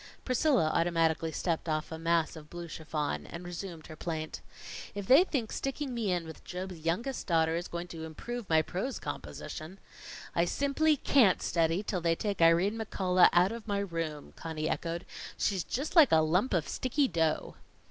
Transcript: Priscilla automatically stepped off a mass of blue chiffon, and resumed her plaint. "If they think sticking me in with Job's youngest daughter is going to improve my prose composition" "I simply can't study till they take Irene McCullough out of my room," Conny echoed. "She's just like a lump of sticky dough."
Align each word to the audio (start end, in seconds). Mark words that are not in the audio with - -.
Priscilla 0.25 0.71
automatically 0.73 1.31
stepped 1.31 1.69
off 1.69 1.91
a 1.91 1.99
mass 1.99 2.35
of 2.35 2.49
blue 2.49 2.67
chiffon, 2.67 3.27
and 3.27 3.45
resumed 3.45 3.85
her 3.85 3.95
plaint. 3.95 4.41
"If 4.95 5.05
they 5.05 5.23
think 5.23 5.51
sticking 5.51 5.93
me 5.93 6.11
in 6.11 6.25
with 6.25 6.43
Job's 6.43 6.79
youngest 6.79 7.27
daughter 7.27 7.55
is 7.55 7.67
going 7.67 7.87
to 7.89 8.03
improve 8.03 8.49
my 8.49 8.63
prose 8.63 8.97
composition" 8.97 9.77
"I 10.35 10.45
simply 10.45 10.97
can't 10.97 11.39
study 11.43 11.83
till 11.83 12.01
they 12.01 12.15
take 12.15 12.41
Irene 12.41 12.79
McCullough 12.79 13.29
out 13.31 13.51
of 13.51 13.67
my 13.67 13.77
room," 13.77 14.33
Conny 14.35 14.67
echoed. 14.67 15.05
"She's 15.37 15.63
just 15.63 15.95
like 15.95 16.11
a 16.11 16.21
lump 16.21 16.55
of 16.55 16.67
sticky 16.67 17.07
dough." 17.07 17.53